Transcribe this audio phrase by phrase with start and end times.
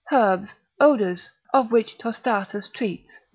[0.11, 3.19] herbs, odours: of which Tostatus treats, 2.